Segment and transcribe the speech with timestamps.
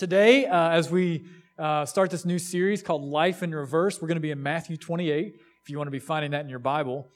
[0.00, 1.26] Today, uh, as we
[1.58, 4.78] uh, start this new series called Life in Reverse, we're going to be in Matthew
[4.78, 7.10] 28, if you want to be finding that in your Bible.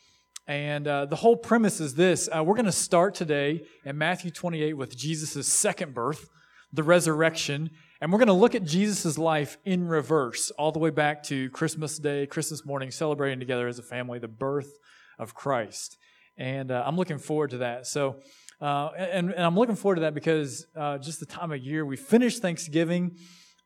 [0.46, 4.30] And uh, the whole premise is this uh, we're going to start today in Matthew
[4.30, 6.29] 28 with Jesus' second birth,
[6.75, 7.70] the resurrection,
[8.02, 11.48] and we're going to look at Jesus' life in reverse, all the way back to
[11.53, 14.76] Christmas Day, Christmas morning, celebrating together as a family the birth
[15.18, 15.96] of Christ.
[16.36, 17.86] And uh, I'm looking forward to that.
[17.86, 18.16] So,
[18.61, 21.85] uh, and, and, I'm looking forward to that because uh, just the time of year,
[21.85, 23.17] we finish Thanksgiving.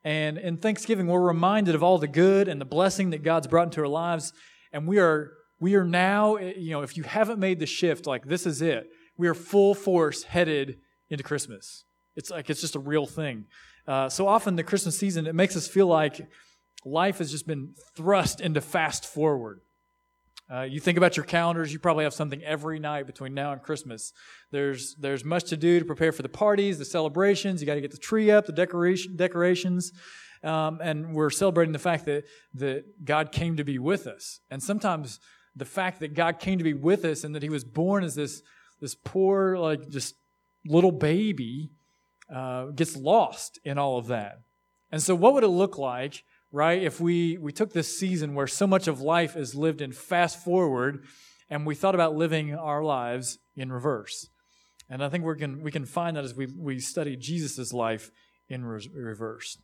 [0.05, 3.65] And in Thanksgiving, we're reminded of all the good and the blessing that God's brought
[3.65, 4.33] into our lives.
[4.73, 8.07] And we are, we are now, eh, you know, if you haven't made the shift,
[8.07, 8.89] like this is it.
[9.17, 10.79] We are full force headed
[11.11, 11.85] into Christmas.
[12.17, 13.45] It's like it's just a real thing.
[13.87, 16.21] Uh, so often, the Christmas season, it makes us feel like
[16.85, 19.61] life has just been thrust into fast forward.
[20.51, 23.63] Uh, you think about your calendars, you probably have something every night between now and
[23.63, 24.13] Christmas.
[24.51, 27.61] There's, there's much to do to prepare for the parties, the celebrations.
[27.61, 29.93] You got to get the tree up, the decoration, decorations.
[30.43, 32.25] Um, and we're celebrating the fact that,
[32.55, 34.41] that God came to be with us.
[34.51, 35.21] And sometimes
[35.55, 38.15] the fact that God came to be with us and that he was born as
[38.15, 38.43] this,
[38.81, 40.15] this poor, like just
[40.65, 41.73] little baby
[42.35, 44.41] uh, gets lost in all of that.
[44.91, 46.83] And so, what would it look like right?
[46.83, 50.43] If we, we took this season where so much of life is lived in fast
[50.43, 51.05] forward
[51.51, 54.29] and we thought about living our lives in reverse.
[54.91, 58.11] And I think we can, we can find that as we, we study Jesus' life
[58.49, 59.59] in re- reverse.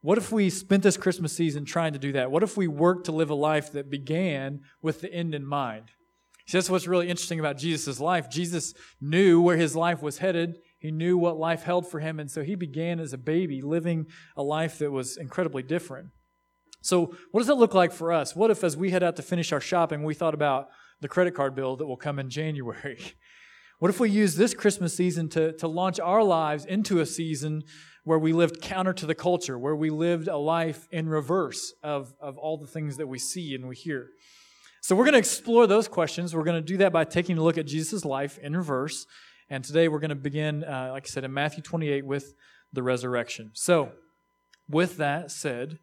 [0.00, 2.30] What if we spent this Christmas season trying to do that?
[2.30, 5.92] What if we worked to live a life that began with the end in mind?
[6.46, 8.28] See, that's what's really interesting about Jesus' life.
[8.28, 10.58] Jesus knew where his life was headed.
[10.84, 14.06] He knew what life held for him, and so he began as a baby living
[14.36, 16.10] a life that was incredibly different.
[16.82, 18.36] So, what does that look like for us?
[18.36, 20.68] What if, as we head out to finish our shopping, we thought about
[21.00, 23.00] the credit card bill that will come in January?
[23.80, 27.64] What if we use this Christmas season to, to launch our lives into a season
[28.04, 32.14] where we lived counter to the culture, where we lived a life in reverse of,
[32.20, 34.10] of all the things that we see and we hear?
[34.80, 36.36] So, we're going to explore those questions.
[36.36, 39.06] We're going to do that by taking a look at Jesus' life in reverse.
[39.50, 42.34] And today we're going to begin, uh, like I said, in Matthew 28 with
[42.72, 43.50] the resurrection.
[43.52, 43.92] So,
[44.70, 45.78] with that said,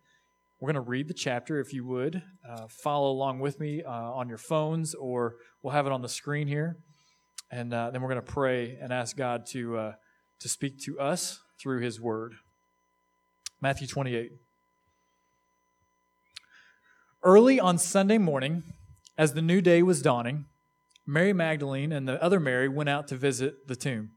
[0.60, 2.24] we're going to read the chapter, if you would.
[2.48, 6.10] Uh, follow along with me uh, on your phones, or we'll have it on the
[6.10, 6.78] screen here.
[7.52, 9.94] And uh, then we're going to pray and ask God to, uh,
[10.40, 12.34] to speak to us through His Word.
[13.62, 14.32] Matthew 28.
[17.24, 18.64] Early on Sunday morning,
[19.20, 20.46] as the new day was dawning,
[21.12, 24.12] Mary Magdalene and the other Mary went out to visit the tomb.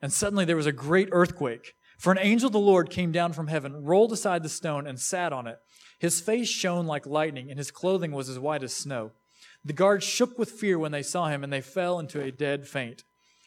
[0.00, 1.74] And suddenly there was a great earthquake.
[1.98, 4.98] For an angel of the Lord came down from heaven, rolled aside the stone, and
[4.98, 5.58] sat on it.
[5.98, 9.12] His face shone like lightning, and his clothing was as white as snow.
[9.66, 12.66] The guards shook with fear when they saw him, and they fell into a dead
[12.66, 13.04] faint.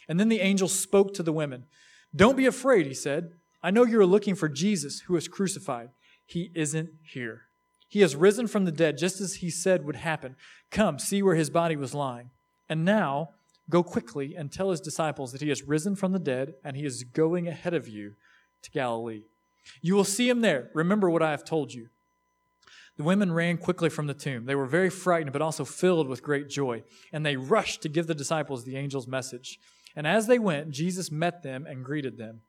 [0.08, 1.66] And then the angel spoke to the women.
[2.16, 3.32] Don't be afraid, he said.
[3.64, 5.90] I know you are looking for Jesus, who was crucified.
[6.28, 7.46] He isn't here.
[7.90, 10.36] He has risen from the dead, just as he said would happen.
[10.70, 12.30] Come, see where his body was lying.
[12.70, 13.30] And now,
[13.70, 16.86] go quickly and tell his disciples that he has risen from the dead, and he
[16.86, 18.14] is going ahead of you
[18.64, 19.24] to Galilee.
[19.82, 20.70] You will see him there.
[20.74, 21.88] Remember what I have told you.
[22.98, 24.46] The women ran quickly from the tomb.
[24.46, 26.84] They were very frightened, but also filled with great joy.
[27.14, 29.60] And they rushed to give the disciples the angel's message.
[29.96, 32.42] And as they went, Jesus met them and greeted them.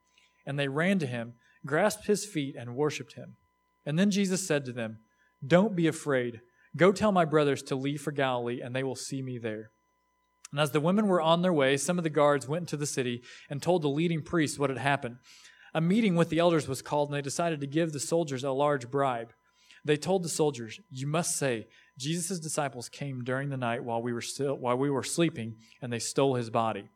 [0.45, 1.33] And they ran to him,
[1.65, 3.35] grasped his feet, and worshiped him.
[3.85, 4.99] And then Jesus said to them,
[5.45, 6.41] Don't be afraid.
[6.75, 9.71] Go tell my brothers to leave for Galilee, and they will see me there.
[10.51, 12.85] And as the women were on their way, some of the guards went into the
[12.85, 15.17] city and told the leading priests what had happened.
[15.73, 18.51] A meeting with the elders was called, and they decided to give the soldiers a
[18.51, 19.33] large bribe.
[19.85, 21.67] They told the soldiers, You must say,
[21.97, 25.93] Jesus' disciples came during the night while we were still while we were sleeping, and
[25.93, 26.89] they stole his body.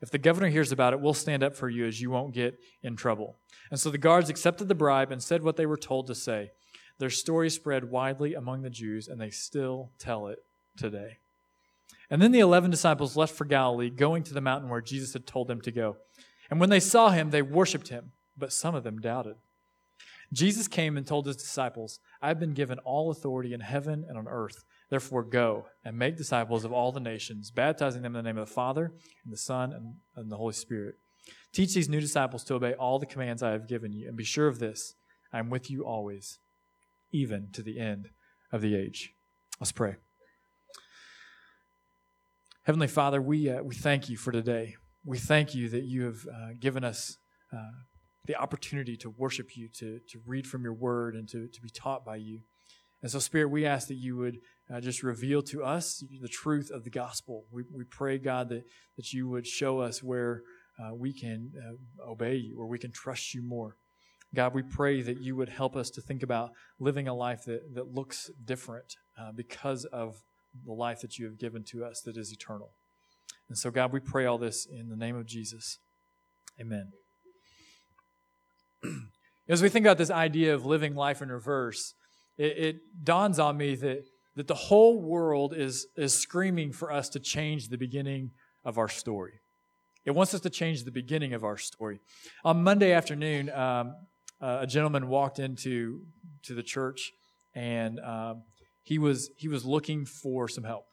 [0.00, 2.58] If the governor hears about it, we'll stand up for you as you won't get
[2.82, 3.38] in trouble.
[3.70, 6.50] And so the guards accepted the bribe and said what they were told to say.
[6.98, 10.38] Their story spread widely among the Jews, and they still tell it
[10.76, 11.18] today.
[12.10, 15.26] And then the eleven disciples left for Galilee, going to the mountain where Jesus had
[15.26, 15.96] told them to go.
[16.50, 19.36] And when they saw him, they worshiped him but some of them doubted.
[20.32, 24.28] Jesus came and told his disciples, I've been given all authority in heaven and on
[24.28, 24.64] earth.
[24.90, 28.48] Therefore, go and make disciples of all the nations, baptizing them in the name of
[28.48, 28.92] the Father,
[29.24, 30.96] and the Son, and, and the Holy Spirit.
[31.52, 34.24] Teach these new disciples to obey all the commands I have given you, and be
[34.24, 34.94] sure of this
[35.32, 36.38] I am with you always,
[37.10, 38.10] even to the end
[38.52, 39.14] of the age.
[39.60, 39.96] Let's pray.
[42.68, 44.76] Heavenly Father, we, uh, we thank you for today.
[45.02, 47.16] We thank you that you have uh, given us
[47.50, 47.70] uh,
[48.26, 51.70] the opportunity to worship you, to, to read from your word, and to, to be
[51.70, 52.40] taught by you.
[53.00, 56.70] And so, Spirit, we ask that you would uh, just reveal to us the truth
[56.70, 57.46] of the gospel.
[57.50, 58.64] We, we pray, God, that,
[58.98, 60.42] that you would show us where
[60.78, 63.78] uh, we can uh, obey you, where we can trust you more.
[64.34, 67.62] God, we pray that you would help us to think about living a life that,
[67.72, 68.94] that looks different
[69.34, 70.22] because of
[70.64, 72.72] the life that you have given to us that is eternal.
[73.48, 75.78] And so, God, we pray all this in the name of Jesus.
[76.60, 76.92] Amen.
[79.48, 81.94] As we think about this idea of living life in reverse,
[82.36, 84.04] it, it, dawns on me that,
[84.36, 88.32] that the whole world is, is screaming for us to change the beginning
[88.64, 89.40] of our story.
[90.04, 92.00] It wants us to change the beginning of our story.
[92.44, 93.94] On Monday afternoon, um,
[94.40, 96.02] uh, a gentleman walked into
[96.44, 97.12] to the church,
[97.54, 98.42] and um,
[98.88, 100.86] he was he was looking for some help.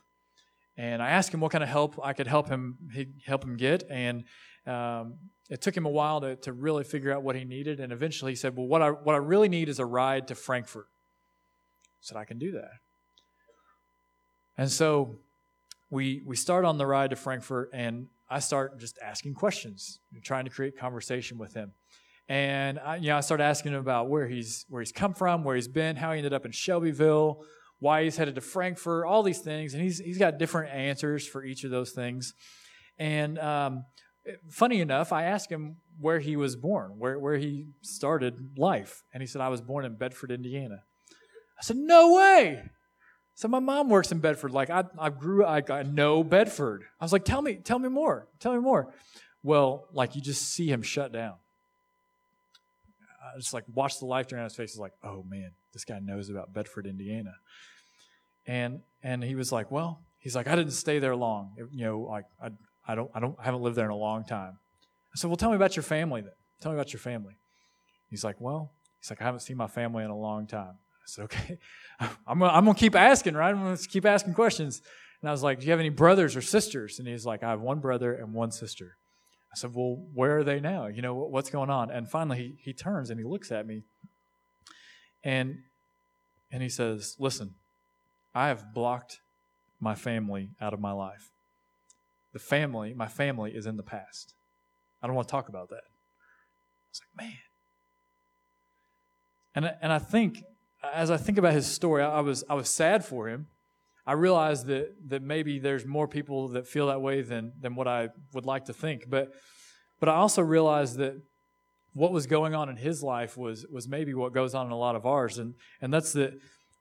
[0.78, 2.78] And I asked him what kind of help I could help him
[3.26, 4.26] help him get, and
[4.68, 5.14] um,
[5.50, 7.80] it took him a while to, to really figure out what he needed.
[7.80, 10.36] And eventually, he said, "Well, what I what I really need is a ride to
[10.36, 12.80] Frankfort." I said, "I can do that."
[14.58, 15.16] And so
[15.90, 20.44] we we start on the ride to Frankfort, and I start just asking questions, trying
[20.44, 21.72] to create conversation with him.
[22.28, 25.46] And I, you know, I started asking him about where he's where he's come from,
[25.46, 27.46] where he's been, how he ended up in Shelbyville,
[27.80, 29.74] why he's headed to Frankfort, all these things.
[29.74, 32.34] And he's he's got different answers for each of those things.
[32.98, 33.86] And um,
[34.50, 39.22] funny enough, I asked him where he was born, where where he started life, and
[39.22, 40.84] he said I was born in Bedford, Indiana.
[41.58, 42.64] I said, No way.
[43.36, 44.52] So my mom works in Bedford.
[44.52, 46.86] Like I, I grew, I, I know Bedford.
[47.00, 48.94] I was like, tell me, tell me more, tell me more.
[49.44, 51.36] Well, like you just see him shut down.
[53.36, 54.72] I just like watch the life turn on his face.
[54.72, 57.34] He's like, oh man, this guy knows about Bedford, Indiana.
[58.48, 61.56] And and he was like, well, he's like, I didn't stay there long.
[61.72, 62.50] You know, like I,
[62.88, 64.58] I don't, I don't, I haven't lived there in a long time.
[65.14, 66.32] I said, well, tell me about your family then.
[66.62, 67.36] Tell me about your family.
[68.10, 70.76] He's like, well, he's like, I haven't seen my family in a long time.
[70.78, 71.60] I said, okay,
[72.00, 73.50] I'm gonna, I'm gonna keep asking, right?
[73.50, 74.82] I'm gonna keep asking questions.
[75.22, 77.00] And I was like, do you have any brothers or sisters?
[77.00, 78.98] And he's like, I have one brother and one sister.
[79.56, 80.88] I said, Well, where are they now?
[80.88, 81.90] You know, what's going on?
[81.90, 83.84] And finally, he, he turns and he looks at me
[85.24, 85.60] and,
[86.52, 87.56] and he says, Listen,
[88.34, 89.22] I have blocked
[89.80, 91.32] my family out of my life.
[92.34, 94.34] The family, my family is in the past.
[95.02, 95.84] I don't want to talk about that.
[95.86, 97.38] I was like, Man.
[99.56, 100.44] And, and I think,
[100.94, 103.48] as I think about his story, I was, I was sad for him.
[104.06, 107.88] I realize that that maybe there's more people that feel that way than than what
[107.88, 109.10] I would like to think.
[109.10, 109.32] But
[110.00, 111.16] but I also realize that
[111.94, 114.78] what was going on in his life was was maybe what goes on in a
[114.78, 116.34] lot of ours, and and that's that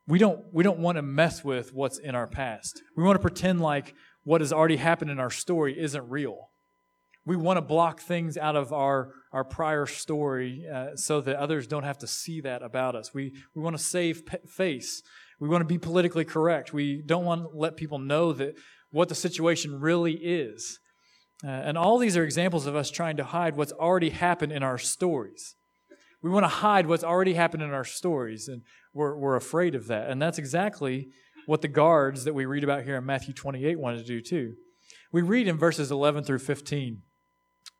[0.06, 2.82] we don't we don't want to mess with what's in our past.
[2.96, 3.94] We want to pretend like
[4.24, 6.50] what has already happened in our story isn't real.
[7.26, 11.66] We want to block things out of our, our prior story uh, so that others
[11.66, 13.14] don't have to see that about us.
[13.14, 15.02] We, we want to save face.
[15.40, 16.72] We want to be politically correct.
[16.72, 18.54] We don't want to let people know that
[18.90, 20.78] what the situation really is.
[21.44, 24.62] Uh, and all these are examples of us trying to hide what's already happened in
[24.62, 25.56] our stories.
[26.22, 28.62] We want to hide what's already happened in our stories, and
[28.94, 30.08] we're, we're afraid of that.
[30.08, 31.08] And that's exactly
[31.46, 34.54] what the guards that we read about here in Matthew 28 wanted to do too.
[35.12, 37.02] We read in verses 11 through 15.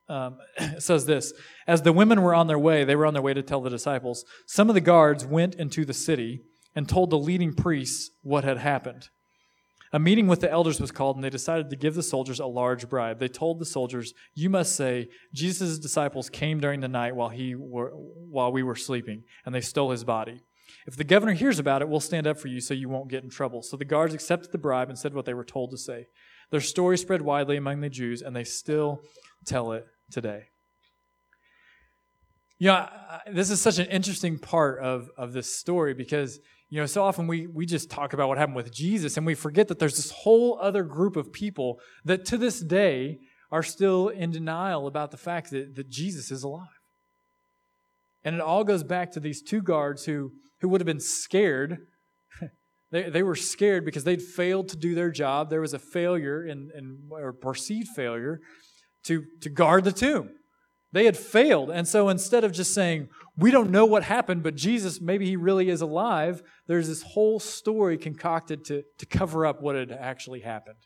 [0.07, 1.33] Um, it says this
[1.65, 3.69] As the women were on their way, they were on their way to tell the
[3.69, 6.41] disciples, some of the guards went into the city
[6.75, 9.09] and told the leading priests what had happened.
[9.93, 12.45] A meeting with the elders was called, and they decided to give the soldiers a
[12.45, 13.19] large bribe.
[13.19, 17.55] They told the soldiers, "You must say Jesus' disciples came during the night while he
[17.55, 20.41] were, while we were sleeping, and they stole his body.
[20.85, 23.23] If the governor hears about it, we'll stand up for you, so you won't get
[23.23, 25.77] in trouble." So the guards accepted the bribe and said what they were told to
[25.77, 26.07] say.
[26.49, 29.01] Their story spread widely among the Jews, and they still
[29.45, 30.49] tell it today.
[32.57, 32.89] You know,
[33.31, 37.27] this is such an interesting part of, of this story because you know, so often
[37.27, 40.11] we, we just talk about what happened with Jesus and we forget that there's this
[40.11, 43.19] whole other group of people that to this day
[43.51, 46.67] are still in denial about the fact that, that Jesus is alive.
[48.23, 50.31] And it all goes back to these two guards who,
[50.61, 51.77] who would have been scared.
[52.91, 55.51] they, they were scared because they'd failed to do their job.
[55.51, 58.41] There was a failure in, in, or perceived failure
[59.03, 60.31] to, to guard the tomb.
[60.95, 61.69] They had failed.
[61.69, 65.35] And so instead of just saying, we don't know what happened, but Jesus, maybe he
[65.35, 70.39] really is alive, there's this whole story concocted to, to cover up what had actually
[70.39, 70.77] happened.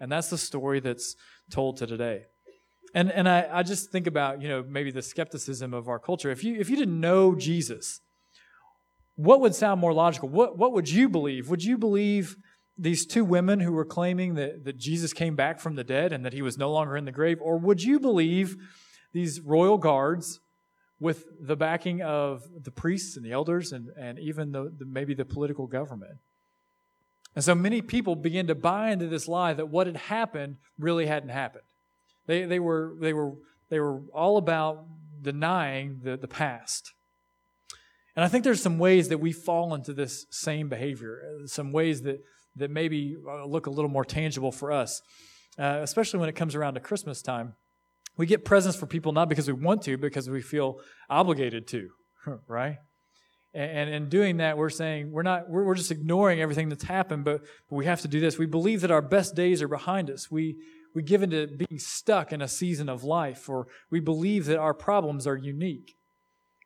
[0.00, 1.14] And that's the story that's
[1.48, 2.24] told to today.
[2.92, 6.32] And, and I, I just think about, you know, maybe the skepticism of our culture.
[6.32, 8.00] If you, if you didn't know Jesus,
[9.14, 10.28] what would sound more logical?
[10.28, 11.48] What, what would you believe?
[11.50, 12.34] Would you believe
[12.76, 16.24] these two women who were claiming that, that Jesus came back from the dead and
[16.24, 17.38] that he was no longer in the grave?
[17.40, 18.56] Or would you believe
[19.16, 20.40] these royal guards
[21.00, 25.14] with the backing of the priests and the elders and, and even the, the, maybe
[25.14, 26.18] the political government.
[27.34, 31.06] And so many people begin to buy into this lie that what had happened really
[31.06, 31.64] hadn't happened.
[32.26, 33.32] They, they, were, they, were,
[33.70, 34.84] they were all about
[35.22, 36.92] denying the, the past.
[38.16, 41.72] And I think there's some ways that we fall into this same behavior, uh, some
[41.72, 42.20] ways that,
[42.56, 45.00] that maybe uh, look a little more tangible for us,
[45.58, 47.54] uh, especially when it comes around to Christmas time.
[48.16, 50.80] We get presents for people not because we want to, because we feel
[51.10, 51.90] obligated to,
[52.48, 52.76] right?
[53.56, 57.40] And in doing that, we're saying we're not, we're, just ignoring everything that's happened, but,
[57.70, 58.36] we have to do this.
[58.36, 60.30] We believe that our best days are behind us.
[60.30, 60.56] We,
[60.94, 64.74] we give into being stuck in a season of life, or we believe that our
[64.74, 65.94] problems are unique.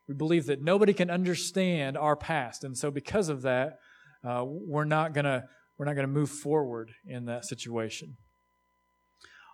[0.07, 2.65] We believe that nobody can understand our past.
[2.65, 3.79] And so because of that,
[4.27, 5.45] uh, we're not gonna,
[5.77, 8.17] we're not gonna move forward in that situation.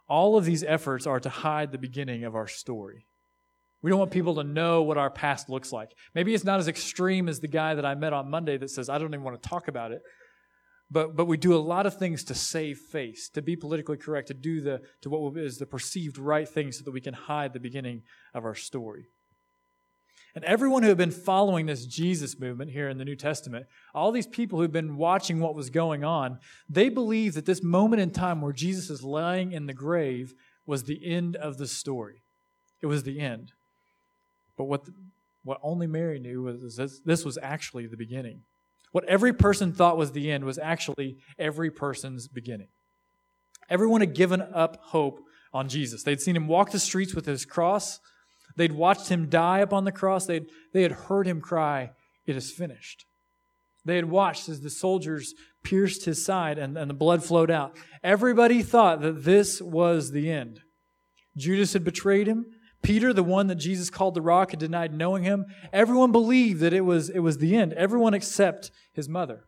[0.07, 3.07] All of these efforts are to hide the beginning of our story.
[3.81, 5.91] We don't want people to know what our past looks like.
[6.15, 8.89] Maybe it's not as extreme as the guy that I met on Monday that says,
[8.89, 10.01] I don't even want to talk about it.
[10.89, 14.29] But, but we do a lot of things to save face, to be politically correct,
[14.29, 17.53] to do the, to what is the perceived right thing so that we can hide
[17.53, 19.09] the beginning of our story.
[20.37, 23.65] And everyone who had been following this Jesus movement here in the New Testament,
[23.95, 26.37] all these people who've been watching what was going on,
[26.69, 30.35] they believed that this moment in time where Jesus is lying in the grave
[30.67, 32.21] was the end of the story.
[32.83, 33.53] It was the end.
[34.55, 34.93] But what, the,
[35.43, 38.41] what only Mary knew was this, this was actually the beginning.
[38.91, 42.67] What every person thought was the end was actually every person's beginning.
[43.71, 45.19] Everyone had given up hope
[45.51, 46.03] on Jesus.
[46.03, 47.99] They'd seen him walk the streets with his cross.
[48.57, 50.25] They'd watched him die upon the cross.
[50.25, 51.91] They'd, they had heard him cry,
[52.25, 53.05] It is finished.
[53.85, 55.33] They had watched as the soldiers
[55.63, 57.77] pierced his side and, and the blood flowed out.
[58.03, 60.59] Everybody thought that this was the end.
[61.37, 62.47] Judas had betrayed him.
[62.81, 65.45] Peter, the one that Jesus called the rock, had denied knowing him.
[65.71, 67.73] Everyone believed that it was, it was the end.
[67.73, 69.45] Everyone except his mother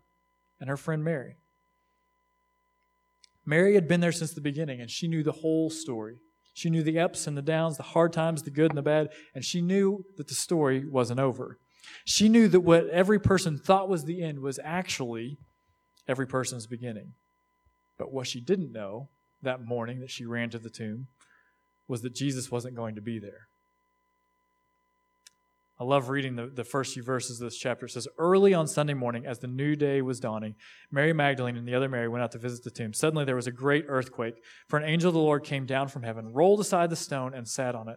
[0.59, 1.35] and her friend Mary.
[3.45, 6.17] Mary had been there since the beginning, and she knew the whole story.
[6.53, 9.10] She knew the ups and the downs, the hard times, the good and the bad,
[9.34, 11.58] and she knew that the story wasn't over.
[12.06, 15.38] She knew that what every person thought was the end was actually
[16.08, 17.13] every person's beginning.
[17.98, 19.10] But what she didn't know
[19.41, 21.08] that morning that she ran to the tomb
[21.88, 23.49] was that Jesus wasn't going to be there.
[25.81, 27.86] I love reading the, the first few verses of this chapter.
[27.86, 30.55] It says, Early on Sunday morning, as the new day was dawning,
[30.91, 32.93] Mary Magdalene and the other Mary went out to visit the tomb.
[32.93, 36.03] Suddenly there was a great earthquake, for an angel of the Lord came down from
[36.03, 37.95] heaven, rolled aside the stone, and sat on it.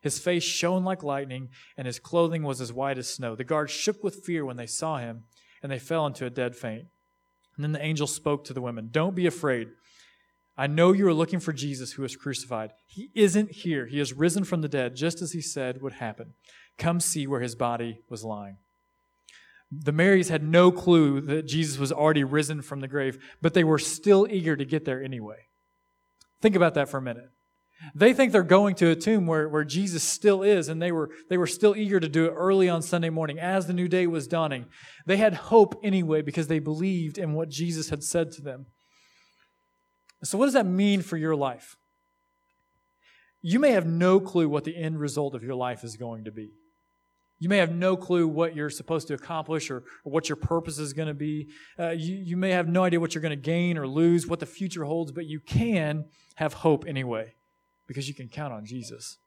[0.00, 3.34] His face shone like lightning, and his clothing was as white as snow.
[3.34, 5.24] The guards shook with fear when they saw him,
[5.60, 6.84] and they fell into a dead faint.
[7.56, 9.70] And then the angel spoke to the women Don't be afraid.
[10.56, 12.70] I know you are looking for Jesus who was crucified.
[12.86, 13.86] He isn't here.
[13.86, 16.34] He has risen from the dead, just as he said would happen.
[16.78, 18.58] Come see where his body was lying.
[19.70, 23.64] The Marys had no clue that Jesus was already risen from the grave, but they
[23.64, 25.46] were still eager to get there anyway.
[26.40, 27.30] Think about that for a minute.
[27.94, 31.10] They think they're going to a tomb where, where Jesus still is, and they were,
[31.28, 34.06] they were still eager to do it early on Sunday morning as the new day
[34.06, 34.66] was dawning.
[35.06, 38.66] They had hope anyway because they believed in what Jesus had said to them.
[40.22, 41.76] So, what does that mean for your life?
[43.42, 46.32] You may have no clue what the end result of your life is going to
[46.32, 46.52] be.
[47.38, 50.78] You may have no clue what you're supposed to accomplish or, or what your purpose
[50.78, 51.48] is going to be.
[51.78, 54.40] Uh, you, you may have no idea what you're going to gain or lose, what
[54.40, 56.04] the future holds, but you can
[56.36, 57.34] have hope anyway
[57.86, 59.18] because you can count on Jesus.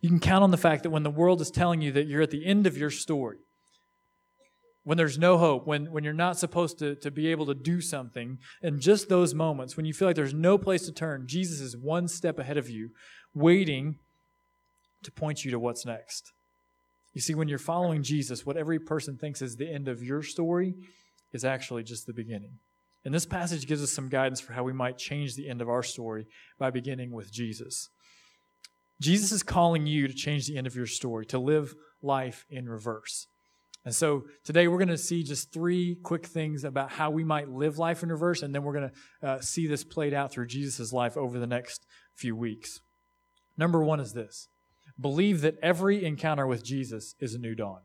[0.00, 2.22] You can count on the fact that when the world is telling you that you're
[2.22, 3.38] at the end of your story,
[4.82, 7.80] when there's no hope, when, when you're not supposed to, to be able to do
[7.80, 11.60] something, in just those moments, when you feel like there's no place to turn, Jesus
[11.60, 12.90] is one step ahead of you,
[13.34, 13.98] waiting
[15.02, 16.32] to point you to what's next.
[17.12, 20.22] You see, when you're following Jesus, what every person thinks is the end of your
[20.22, 20.74] story
[21.32, 22.58] is actually just the beginning.
[23.04, 25.68] And this passage gives us some guidance for how we might change the end of
[25.68, 26.26] our story
[26.58, 27.88] by beginning with Jesus.
[29.00, 32.68] Jesus is calling you to change the end of your story, to live life in
[32.68, 33.26] reverse.
[33.86, 37.48] And so today we're going to see just three quick things about how we might
[37.48, 40.48] live life in reverse, and then we're going to uh, see this played out through
[40.48, 42.82] Jesus' life over the next few weeks.
[43.56, 44.49] Number one is this
[45.00, 47.80] believe that every encounter with Jesus is a new dawn.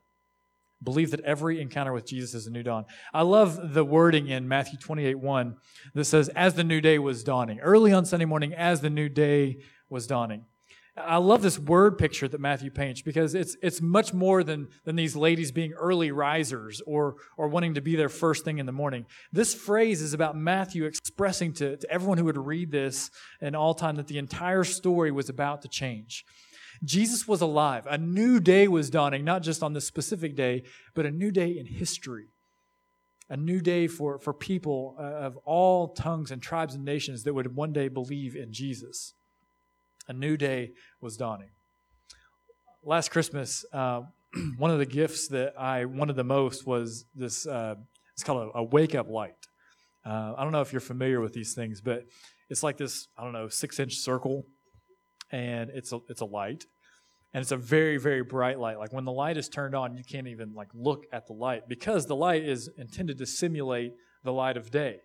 [0.83, 2.85] Believe that every encounter with Jesus is a new dawn.
[3.13, 5.55] I love the wording in Matthew 28 1
[5.93, 7.59] that says, as the new day was dawning.
[7.59, 10.45] Early on Sunday morning, as the new day was dawning.
[10.97, 14.95] I love this word picture that Matthew paints because it's, it's much more than, than
[14.95, 18.71] these ladies being early risers or, or wanting to be there first thing in the
[18.71, 19.05] morning.
[19.33, 23.73] This phrase is about Matthew expressing to, to everyone who would read this in all
[23.73, 26.23] time that the entire story was about to change.
[26.83, 27.85] Jesus was alive.
[27.89, 30.63] A new day was dawning, not just on this specific day,
[30.93, 32.27] but a new day in history.
[33.29, 37.33] A new day for, for people uh, of all tongues and tribes and nations that
[37.33, 39.13] would one day believe in Jesus.
[40.07, 41.49] A new day was dawning.
[42.83, 44.01] Last Christmas, uh,
[44.57, 47.47] one of the gifts that I wanted the most was this.
[47.47, 47.75] Uh,
[48.13, 49.35] it's called a, a wake up light.
[50.05, 52.05] Uh, I don't know if you're familiar with these things, but
[52.49, 53.07] it's like this.
[53.17, 54.45] I don't know, six inch circle,
[55.31, 56.65] and it's a it's a light,
[57.33, 58.79] and it's a very very bright light.
[58.79, 61.67] Like when the light is turned on, you can't even like look at the light
[61.67, 65.01] because the light is intended to simulate the light of day.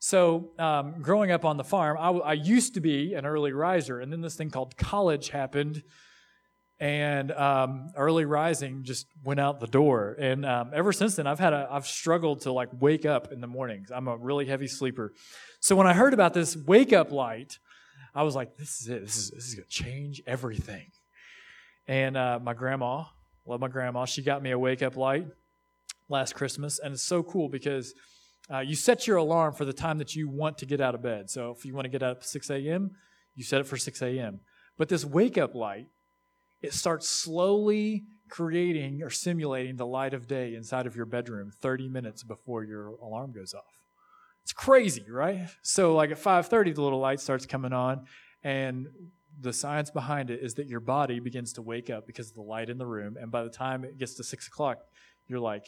[0.00, 3.98] So, um, growing up on the farm, I, I, used to be an early riser,
[3.98, 5.82] and then this thing called college happened,
[6.78, 10.14] and um, early rising just went out the door.
[10.20, 13.40] And um, ever since then, I've had a, I've struggled to like wake up in
[13.40, 13.90] the mornings.
[13.92, 15.12] I'm a really heavy sleeper.
[15.58, 17.58] So when I heard about this wake up light,
[18.18, 19.00] I was like, "This is it.
[19.04, 20.90] This is this is gonna change everything."
[21.86, 23.04] And uh, my grandma,
[23.46, 25.28] love my grandma, she got me a wake up light
[26.08, 27.94] last Christmas, and it's so cool because
[28.52, 31.02] uh, you set your alarm for the time that you want to get out of
[31.02, 31.30] bed.
[31.30, 32.90] So if you want to get up 6 a.m.,
[33.36, 34.40] you set it for 6 a.m.
[34.76, 35.86] But this wake up light,
[36.60, 41.88] it starts slowly creating or simulating the light of day inside of your bedroom 30
[41.88, 43.77] minutes before your alarm goes off.
[44.48, 45.46] It's crazy, right?
[45.60, 48.06] So like at 5:30 the little light starts coming on
[48.42, 48.86] and
[49.38, 52.40] the science behind it is that your body begins to wake up because of the
[52.40, 54.78] light in the room and by the time it gets to 6 o'clock
[55.26, 55.66] you're like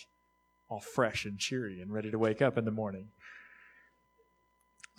[0.70, 3.08] all fresh and cheery and ready to wake up in the morning.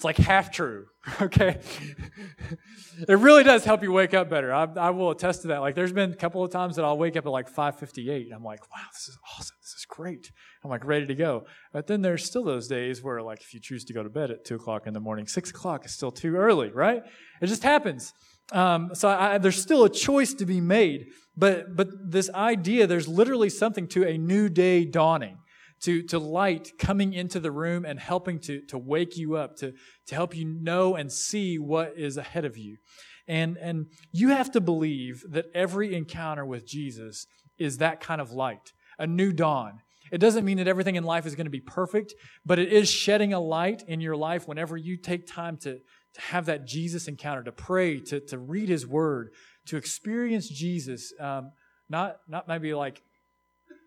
[0.01, 0.87] It's like half true,
[1.21, 1.59] okay?
[3.07, 4.51] it really does help you wake up better.
[4.51, 5.59] I, I, will attest to that.
[5.59, 8.33] Like, there's been a couple of times that I'll wake up at like 5:58.
[8.33, 9.57] I'm like, wow, this is awesome.
[9.61, 10.31] This is great.
[10.63, 11.45] I'm like ready to go.
[11.71, 14.31] But then there's still those days where, like, if you choose to go to bed
[14.31, 17.03] at two o'clock in the morning, six o'clock is still too early, right?
[17.39, 18.11] It just happens.
[18.51, 21.09] Um, so I, there's still a choice to be made.
[21.37, 25.37] But but this idea, there's literally something to a new day dawning
[25.83, 29.73] to, to light coming into the room and helping to, to wake you up, to,
[30.07, 32.77] to help you know and see what is ahead of you.
[33.27, 37.27] And, and you have to believe that every encounter with Jesus
[37.57, 39.79] is that kind of light, a new dawn.
[40.11, 42.13] It doesn't mean that everything in life is going to be perfect,
[42.45, 46.21] but it is shedding a light in your life whenever you take time to, to
[46.21, 49.29] have that Jesus encounter, to pray, to, to read his word,
[49.67, 51.13] to experience Jesus.
[51.19, 51.51] Um,
[51.89, 53.01] not, not maybe like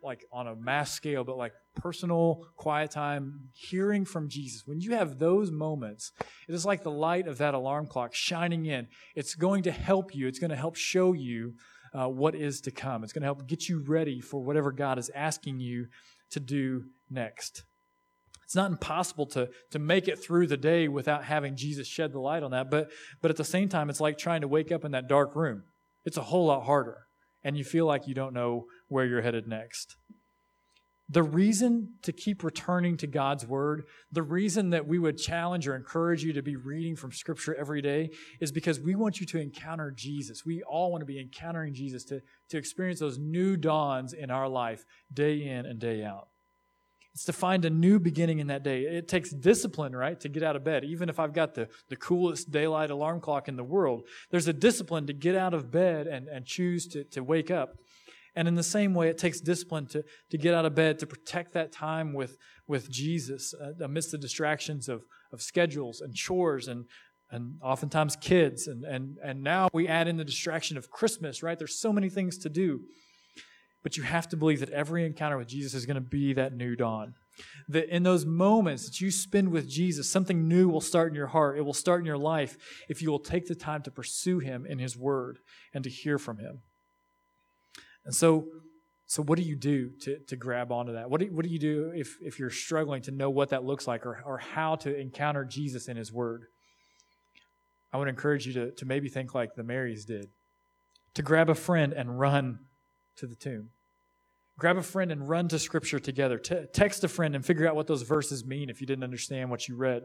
[0.04, 4.62] like on a mass scale, but like personal quiet time, hearing from Jesus.
[4.66, 6.12] When you have those moments,
[6.48, 8.88] it is like the light of that alarm clock shining in.
[9.14, 10.26] It's going to help you.
[10.28, 11.54] It's going to help show you
[11.92, 13.04] uh, what is to come.
[13.04, 15.86] It's going to help get you ready for whatever God is asking you
[16.30, 17.64] to do next.
[18.44, 22.20] It's not impossible to, to make it through the day without having Jesus shed the
[22.20, 22.90] light on that, but,
[23.22, 25.64] but at the same time, it's like trying to wake up in that dark room.
[26.04, 26.98] It's a whole lot harder,
[27.42, 29.96] and you feel like you don't know where you're headed next.
[31.14, 35.76] The reason to keep returning to God's Word, the reason that we would challenge or
[35.76, 39.40] encourage you to be reading from Scripture every day is because we want you to
[39.40, 40.44] encounter Jesus.
[40.44, 44.48] We all want to be encountering Jesus to, to experience those new dawns in our
[44.48, 46.30] life day in and day out.
[47.12, 48.82] It's to find a new beginning in that day.
[48.82, 50.84] It takes discipline, right, to get out of bed.
[50.84, 54.52] Even if I've got the, the coolest daylight alarm clock in the world, there's a
[54.52, 57.76] discipline to get out of bed and, and choose to, to wake up.
[58.36, 61.06] And in the same way, it takes discipline to, to get out of bed, to
[61.06, 66.66] protect that time with, with Jesus uh, amidst the distractions of, of schedules and chores
[66.66, 66.86] and,
[67.30, 68.66] and oftentimes kids.
[68.66, 71.58] And, and, and now we add in the distraction of Christmas, right?
[71.58, 72.80] There's so many things to do.
[73.84, 76.54] But you have to believe that every encounter with Jesus is going to be that
[76.54, 77.14] new dawn.
[77.68, 81.26] That in those moments that you spend with Jesus, something new will start in your
[81.26, 81.58] heart.
[81.58, 82.56] It will start in your life
[82.88, 85.38] if you will take the time to pursue Him in His Word
[85.74, 86.62] and to hear from Him.
[88.04, 88.46] And so,
[89.06, 91.10] so what do you do to, to grab onto that?
[91.10, 93.86] What do, what do you do if, if you're struggling to know what that looks
[93.86, 96.46] like or, or how to encounter Jesus in His Word?
[97.92, 100.28] I would encourage you to, to maybe think like the Marys did
[101.14, 102.58] to grab a friend and run
[103.16, 103.70] to the tomb.
[104.58, 106.38] Grab a friend and run to Scripture together.
[106.38, 109.50] T- text a friend and figure out what those verses mean if you didn't understand
[109.50, 110.02] what you read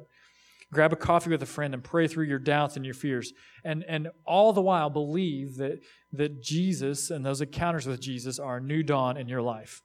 [0.72, 3.34] grab a coffee with a friend and pray through your doubts and your fears.
[3.64, 5.80] And, and all the while believe that,
[6.14, 9.82] that Jesus and those encounters with Jesus are a new dawn in your life.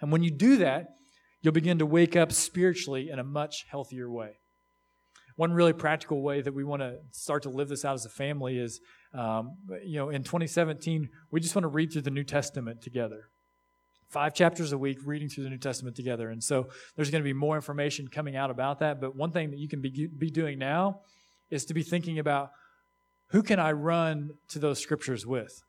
[0.00, 0.88] And when you do that,
[1.40, 4.38] you'll begin to wake up spiritually in a much healthier way.
[5.36, 8.10] One really practical way that we want to start to live this out as a
[8.10, 8.80] family is,
[9.12, 13.28] um, you know, in 2017, we just want to read through the New Testament together
[14.08, 16.30] five chapters a week reading through the New Testament together.
[16.30, 19.00] And so there's going to be more information coming out about that.
[19.00, 21.00] But one thing that you can be, be doing now
[21.50, 22.50] is to be thinking about
[23.28, 25.62] who can I run to those scriptures with?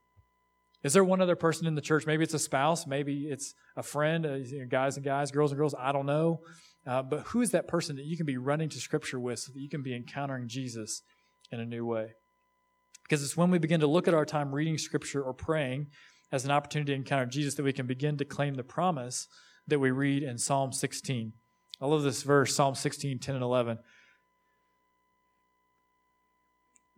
[0.84, 2.06] Is there one other person in the church?
[2.06, 4.38] Maybe it's a spouse, maybe it's a friend, uh,
[4.70, 6.42] guys and guys, girls and girls, I don't know.
[6.86, 9.52] Uh, but who is that person that you can be running to scripture with so
[9.54, 11.02] that you can be encountering Jesus
[11.52, 12.14] in a new way?
[13.04, 15.88] Because it's when we begin to look at our time reading scripture or praying
[16.32, 19.28] as an opportunity to encounter Jesus that we can begin to claim the promise
[19.68, 21.34] that we read in Psalm 16.
[21.80, 23.80] I love this verse, Psalm 16, 10 and 11.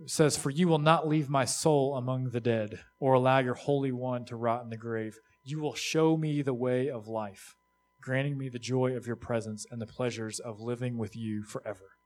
[0.01, 3.55] It says, For you will not leave my soul among the dead, or allow your
[3.55, 5.17] Holy One to rot in the grave.
[5.43, 7.57] You will show me the way of life,
[8.01, 11.97] granting me the joy of your presence and the pleasures of living with you forever.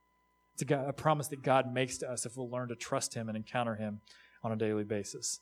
[0.54, 3.28] It's a, a promise that God makes to us if we'll learn to trust Him
[3.28, 4.00] and encounter Him
[4.42, 5.40] on a daily basis.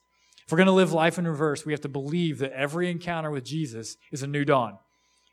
[0.52, 3.42] We're going to live life in reverse, we have to believe that every encounter with
[3.42, 4.76] Jesus is a new dawn.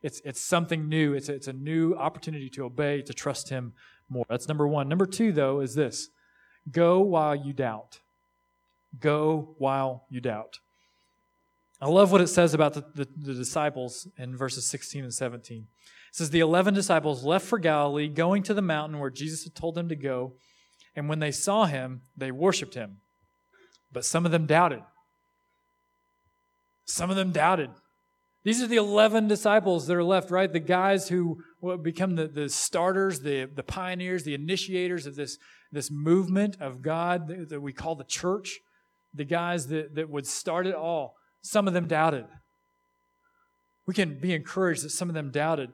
[0.01, 1.13] It's, it's something new.
[1.13, 3.73] It's a, it's a new opportunity to obey, to trust Him
[4.08, 4.23] more.
[4.29, 4.88] That's number one.
[4.88, 6.10] Number two, though, is this
[6.71, 7.99] go while you doubt.
[8.97, 10.60] Go while you doubt.
[11.82, 15.58] I love what it says about the, the, the, disciples in verses 16 and 17.
[15.58, 19.53] It says, The 11 disciples left for Galilee, going to the mountain where Jesus had
[19.53, 20.36] told them to go.
[20.95, 22.99] And when they saw him, they worshiped him.
[23.91, 24.82] But some of them doubted.
[26.89, 27.69] Some of them doubted.
[28.43, 30.52] These are the 11 disciples that are left, right?
[30.52, 31.43] The guys who
[31.84, 35.38] become the, the starters, the, the pioneers, the initiators of this,
[35.71, 38.60] this movement of God that, we call the church.
[39.13, 41.15] The guys that, that would start it all.
[41.41, 42.25] Some of them doubted.
[43.86, 45.71] We can be encouraged that some of them doubted.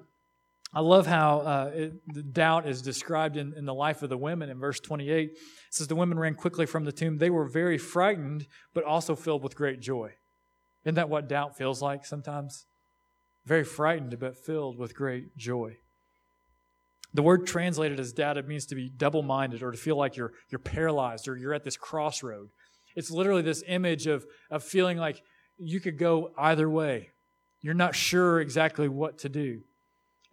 [0.73, 4.17] I love how uh, it, the doubt is described in, in the life of the
[4.17, 5.29] women in verse 28.
[5.29, 5.37] It
[5.69, 7.19] says, The women ran quickly from the tomb.
[7.19, 10.15] They were very frightened, but also filled with great joy.
[10.85, 12.65] Isn't that what doubt feels like sometimes?
[13.45, 15.77] Very frightened, but filled with great joy.
[17.13, 20.33] The word translated as doubted means to be double minded or to feel like you're,
[20.49, 22.49] you're paralyzed or you're at this crossroad.
[22.95, 25.21] It's literally this image of, of feeling like
[25.57, 27.11] you could go either way.
[27.61, 29.61] You're not sure exactly what to do.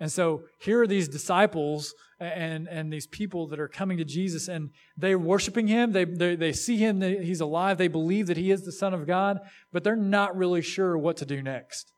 [0.02, 4.48] And so here are these disciples and, and these people that are coming to Jesus
[4.48, 5.92] and they're worshiping him.
[5.92, 7.78] They, they, they see him, he's alive.
[7.78, 9.38] They believe that he is the Son of God,
[9.72, 11.92] but they're not really sure what to do next.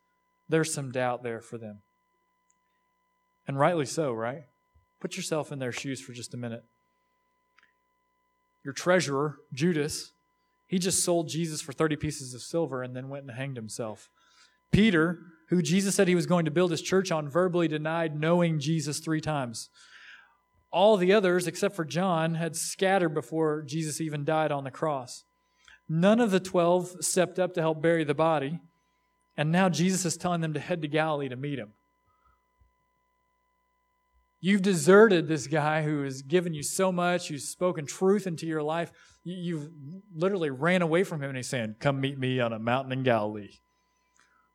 [0.51, 1.79] There's some doubt there for them.
[3.49, 4.43] And rightly so, right?
[5.01, 6.65] Put yourself in their shoes for just a minute.
[8.67, 10.13] Your treasurer, Judas,
[10.67, 14.11] he just sold Jesus for 30 pieces of silver and then went and hanged himself.
[14.73, 18.59] Peter, who Jesus said he was going to build his church on, verbally denied knowing
[18.59, 19.69] Jesus three times.
[20.71, 25.25] All the others, except for John, had scattered before Jesus even died on the cross.
[25.89, 28.59] None of the twelve stepped up to help bury the body,
[29.37, 31.73] and now Jesus is telling them to head to Galilee to meet him.
[34.41, 38.63] You've deserted this guy who has given you so much, who's spoken truth into your
[38.63, 38.93] life.
[39.23, 39.71] You've
[40.15, 43.05] literally ran away from him, and he's saying, Come meet me on a mountain in
[43.05, 43.61] Galilee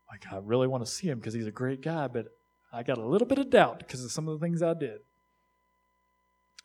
[0.09, 2.27] like, I really want to see him because he's a great guy, but
[2.73, 4.99] I got a little bit of doubt because of some of the things I did.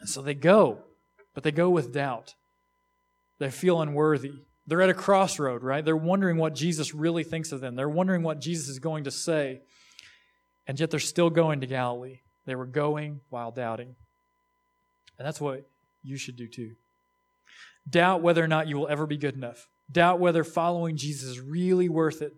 [0.00, 0.78] And so they go,
[1.34, 2.34] but they go with doubt.
[3.38, 4.32] They feel unworthy.
[4.66, 5.84] They're at a crossroad, right?
[5.84, 7.76] They're wondering what Jesus really thinks of them.
[7.76, 9.60] They're wondering what Jesus is going to say.
[10.66, 12.20] And yet they're still going to Galilee.
[12.46, 13.94] They were going while doubting.
[15.18, 15.68] And that's what
[16.02, 16.72] you should do too.
[17.88, 19.68] Doubt whether or not you will ever be good enough.
[19.90, 22.32] Doubt whether following Jesus is really worth it.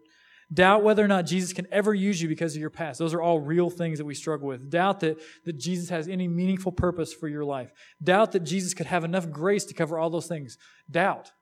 [0.52, 3.00] Doubt whether or not Jesus can ever use you because of your past.
[3.00, 4.70] Those are all real things that we struggle with.
[4.70, 7.72] Doubt that, that Jesus has any meaningful purpose for your life.
[8.02, 10.56] Doubt that Jesus could have enough grace to cover all those things.
[10.88, 11.32] Doubt.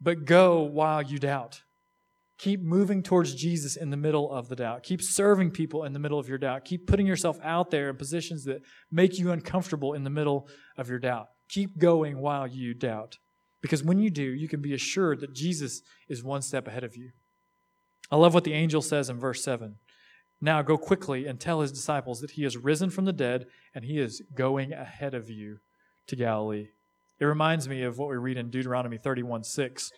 [0.00, 1.62] But go while you doubt.
[2.38, 4.82] Keep moving towards Jesus in the middle of the doubt.
[4.82, 6.66] Keep serving people in the middle of your doubt.
[6.66, 8.60] Keep putting yourself out there in positions that
[8.92, 10.46] make you uncomfortable in the middle
[10.76, 11.28] of your doubt.
[11.48, 13.16] Keep going while you doubt.
[13.62, 16.94] Because when you do, you can be assured that Jesus is one step ahead of
[16.94, 17.12] you.
[18.10, 19.76] I love what the angel says in verse 7.
[20.40, 23.84] Now go quickly and tell his disciples that he is risen from the dead and
[23.84, 25.58] he is going ahead of you
[26.06, 26.68] to Galilee.
[27.18, 29.90] It reminds me of what we read in Deuteronomy 31 6,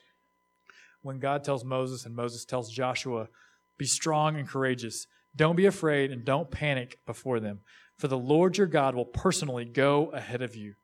[1.03, 3.29] when God tells Moses and Moses tells Joshua,
[3.77, 5.07] Be strong and courageous.
[5.35, 7.61] Don't be afraid and don't panic before them,
[7.97, 10.75] for the Lord your God will personally go ahead of you.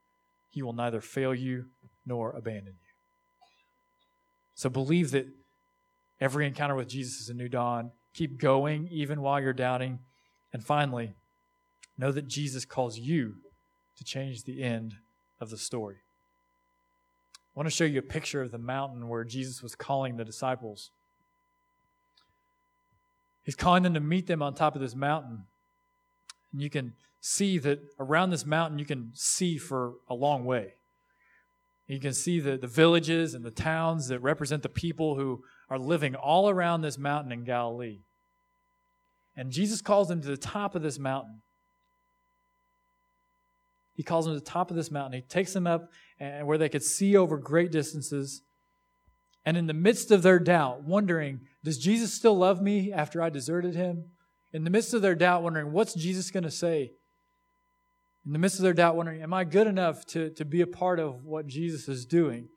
[0.51, 1.67] He will neither fail you
[2.07, 2.93] nor abandon you.
[4.55, 5.27] So believe that
[6.25, 7.91] Every encounter with Jesus is a new dawn.
[8.15, 9.99] Keep going even while you're doubting.
[10.55, 11.13] And finally,
[11.99, 13.35] know that Jesus calls you
[13.99, 14.95] to change the end
[15.39, 15.97] of the story.
[17.55, 20.25] I want to show you a picture of the mountain where Jesus was calling the
[20.25, 20.91] disciples.
[23.43, 25.45] He's calling them to meet them on top of this mountain.
[26.53, 30.73] And you can see that around this mountain, you can see for a long way.
[31.87, 35.79] You can see the, the villages and the towns that represent the people who are
[35.79, 38.01] living all around this mountain in Galilee.
[39.37, 41.43] And Jesus calls them to the top of this mountain.
[43.97, 45.13] He calls them to the top of this mountain.
[45.13, 48.43] He takes them up and where they could see over great distances.
[49.45, 53.29] And in the midst of their doubt, wondering, Does Jesus still love me after I
[53.29, 54.11] deserted him?
[54.55, 56.93] In the midst of their doubt, wondering, what's Jesus going to say?
[58.27, 60.67] In the midst of their doubt, wondering, am I good enough to, to be a
[60.67, 62.49] part of what Jesus is doing?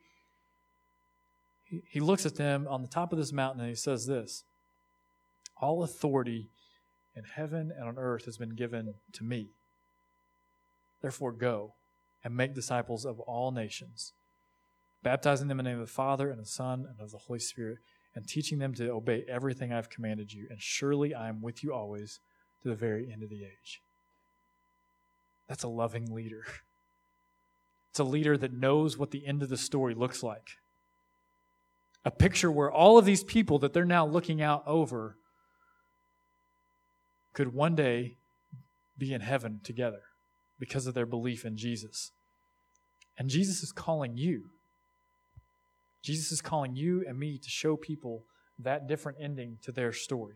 [1.65, 4.45] He, he looks at them on the top of this mountain and he says this
[5.59, 6.49] All authority
[7.15, 9.49] in heaven and on earth has been given to me.
[11.01, 11.73] Therefore, go
[12.23, 14.13] and make disciples of all nations,
[15.03, 17.39] baptizing them in the name of the Father and the Son and of the Holy
[17.39, 17.79] Spirit
[18.15, 20.47] and teaching them to obey everything I've commanded you.
[20.49, 22.19] And surely I am with you always
[22.63, 23.81] to the very end of the age.
[25.47, 26.43] That's a loving leader.
[27.89, 30.49] It's a leader that knows what the end of the story looks like.
[32.05, 35.17] A picture where all of these people that they're now looking out over
[37.33, 38.17] could one day
[38.95, 40.01] be in heaven together
[40.59, 42.11] because of their belief in Jesus.
[43.17, 44.51] And Jesus is calling you
[46.07, 48.23] Jesus is calling you and me to show people
[48.59, 50.35] that different ending to their story.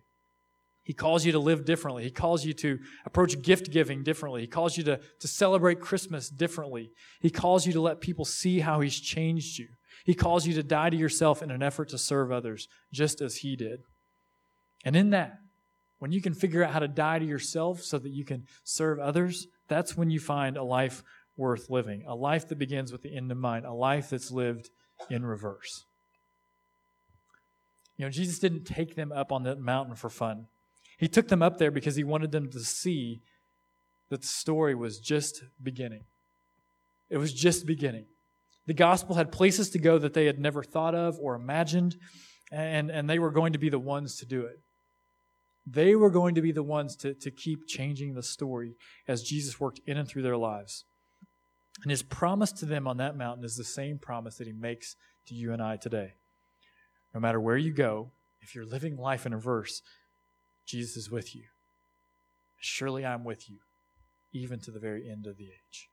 [0.83, 2.03] He calls you to live differently.
[2.03, 4.41] He calls you to approach gift giving differently.
[4.41, 6.91] He calls you to, to celebrate Christmas differently.
[7.19, 9.67] He calls you to let people see how He's changed you.
[10.03, 13.37] He calls you to die to yourself in an effort to serve others, just as
[13.37, 13.81] He did.
[14.83, 15.37] And in that,
[15.99, 18.99] when you can figure out how to die to yourself so that you can serve
[18.99, 21.03] others, that's when you find a life
[21.37, 24.71] worth living, a life that begins with the end in mind, a life that's lived
[25.11, 25.85] in reverse.
[27.97, 30.47] You know, Jesus didn't take them up on that mountain for fun.
[31.01, 33.23] He took them up there because he wanted them to see
[34.11, 36.03] that the story was just beginning.
[37.09, 38.05] It was just beginning.
[38.67, 41.95] The gospel had places to go that they had never thought of or imagined,
[42.51, 44.59] and, and they were going to be the ones to do it.
[45.65, 48.75] They were going to be the ones to, to keep changing the story
[49.07, 50.85] as Jesus worked in and through their lives.
[51.81, 54.95] And his promise to them on that mountain is the same promise that he makes
[55.25, 56.13] to you and I today.
[57.11, 58.11] No matter where you go,
[58.41, 59.81] if you're living life in reverse,
[60.65, 61.43] Jesus is with you.
[62.59, 63.57] Surely I'm with you,
[64.33, 65.89] even to the very end of the age.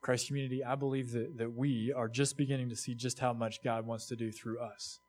[0.00, 3.62] Christ community, I believe that, that we are just beginning to see just how much
[3.62, 5.00] God wants to do through us.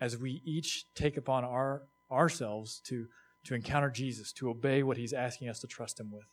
[0.00, 3.06] As we each take upon our ourselves to,
[3.44, 6.26] to encounter Jesus, to obey what he's asking us to trust him with.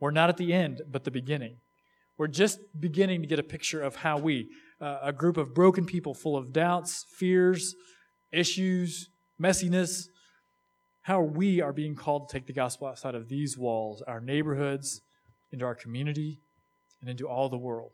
[0.00, 1.56] We're not at the end, but the beginning.
[2.16, 4.48] We're just beginning to get a picture of how we,
[4.80, 7.74] uh, a group of broken people full of doubts, fears,
[8.32, 9.08] issues,
[9.40, 10.08] messiness,
[11.08, 15.00] how we are being called to take the gospel outside of these walls, our neighborhoods,
[15.50, 16.38] into our community,
[17.00, 17.92] and into all the world.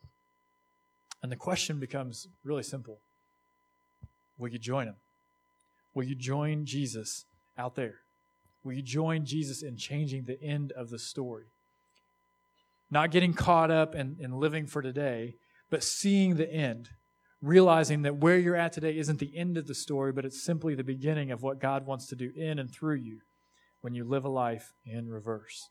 [1.23, 2.99] And the question becomes really simple
[4.37, 4.97] Will you join him?
[5.95, 7.25] Will you join Jesus
[7.57, 8.01] out there?
[8.65, 11.45] Will you join Jesus in changing the end of the story?
[12.91, 15.37] Not getting caught up in living for today,
[15.71, 16.89] but seeing the end,
[17.45, 20.75] realizing that where you're at today isn't the end of the story, but it's simply
[20.75, 23.21] the beginning of what God wants to do in and through you
[23.81, 25.69] when you live a life in reverse.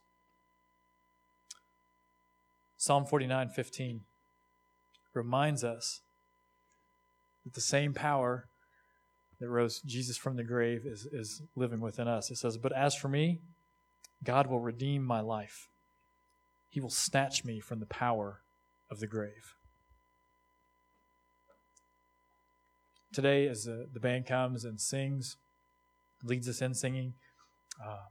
[2.76, 4.00] Psalm 49 15
[5.14, 6.00] reminds us
[7.44, 8.46] that the same power
[9.40, 12.30] that rose Jesus from the grave is, is living within us.
[12.30, 13.40] It says, But as for me,
[14.22, 15.68] God will redeem my life.
[16.70, 18.40] He will snatch me from the power
[18.90, 19.56] of the grave.
[23.14, 25.36] Today, as the, the band comes and sings,
[26.24, 27.14] leads us in singing,
[27.80, 28.08] uh,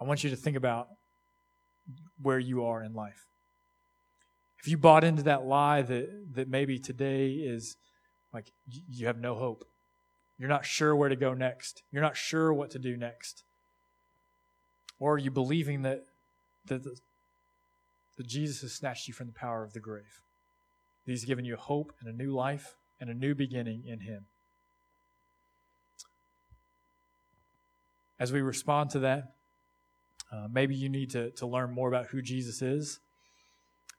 [0.00, 0.88] I want you to think about
[2.22, 3.26] where you are in life.
[4.60, 7.76] If you bought into that lie that, that maybe today is
[8.32, 9.66] like you have no hope,
[10.38, 13.44] you're not sure where to go next, you're not sure what to do next,
[14.98, 16.04] or are you believing that,
[16.66, 20.22] that, that Jesus has snatched you from the power of the grave?
[21.08, 24.26] That he's given you hope and a new life and a new beginning in him.
[28.20, 29.32] As we respond to that,
[30.30, 33.00] uh, maybe you need to, to learn more about who Jesus is.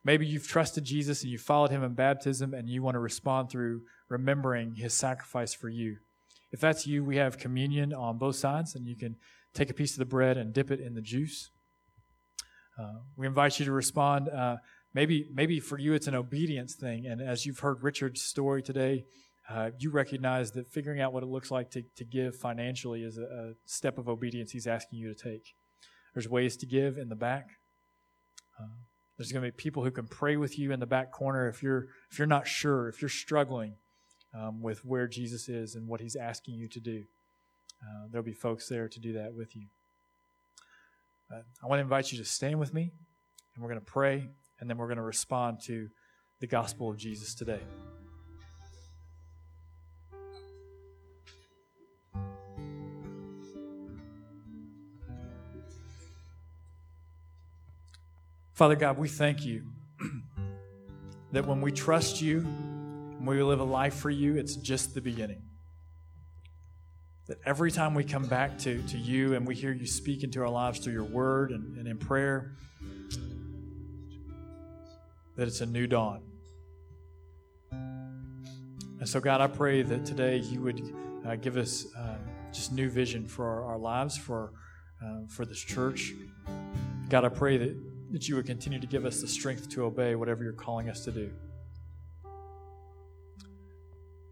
[0.04, 3.50] Maybe you've trusted Jesus and you followed him in baptism and you want to respond
[3.50, 5.96] through remembering his sacrifice for you.
[6.52, 9.16] If that's you, we have communion on both sides, and you can
[9.52, 11.50] take a piece of the bread and dip it in the juice.
[12.78, 14.28] Uh, we invite you to respond.
[14.28, 14.58] Uh,
[14.94, 17.06] maybe, maybe for you, it's an obedience thing.
[17.06, 19.04] And as you've heard Richard's story today,
[19.48, 23.18] uh, you recognize that figuring out what it looks like to, to give financially is
[23.18, 25.54] a, a step of obedience he's asking you to take.
[26.14, 27.48] There's ways to give in the back.
[28.58, 28.66] Uh,
[29.16, 31.62] there's going to be people who can pray with you in the back corner if
[31.62, 33.74] you're if you're not sure, if you're struggling
[34.34, 37.04] um, with where Jesus is and what He's asking you to do.
[37.82, 39.66] Uh, there'll be folks there to do that with you.
[41.32, 42.90] Uh, I want to invite you to stand with me,
[43.54, 44.28] and we're going to pray,
[44.60, 45.88] and then we're going to respond to
[46.40, 47.60] the gospel of Jesus today.
[58.60, 59.64] Father God, we thank you
[61.32, 65.00] that when we trust you and we live a life for you, it's just the
[65.00, 65.40] beginning.
[67.26, 70.42] That every time we come back to, to you and we hear you speak into
[70.42, 72.52] our lives through your word and, and in prayer,
[75.36, 76.22] that it's a new dawn.
[77.72, 80.94] And so, God, I pray that today you would
[81.26, 82.16] uh, give us uh,
[82.52, 84.52] just new vision for our, our lives, for,
[85.02, 86.12] uh, for this church.
[87.08, 90.14] God, I pray that, that you would continue to give us the strength to obey
[90.16, 91.30] whatever you're calling us to do.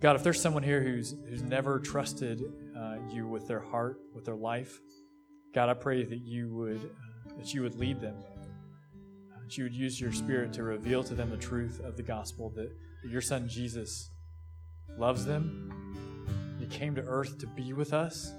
[0.00, 2.42] God, if there's someone here who's, who's never trusted
[2.78, 4.78] uh, you with their heart, with their life,
[5.54, 8.14] God, I pray that you would, uh, that you would lead them
[9.48, 12.50] that you would use your spirit to reveal to them the truth of the gospel
[12.50, 12.70] that,
[13.02, 14.10] that your son Jesus
[14.98, 15.72] loves them.
[16.60, 18.34] He came to earth to be with us,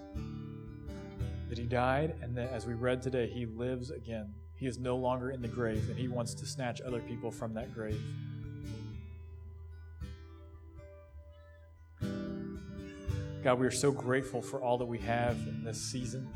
[1.49, 4.35] that he died, and that as we read today, he lives again.
[4.55, 7.55] He is no longer in the grave, and he wants to snatch other people from
[7.55, 7.99] that grave.
[13.43, 16.29] God, we are so grateful for all that we have in this season.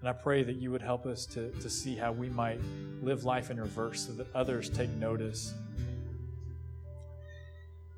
[0.00, 2.60] And I pray that you would help us to, to see how we might
[3.02, 5.54] live life in reverse so that others take notice.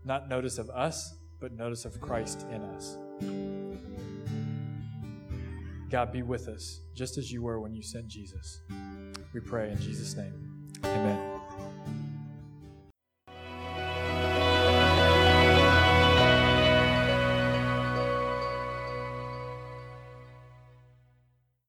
[0.05, 2.97] Not notice of us, but notice of Christ in us.
[5.91, 8.61] God, be with us just as you were when you sent Jesus.
[9.35, 10.33] We pray in Jesus' name.
[10.85, 11.20] Amen.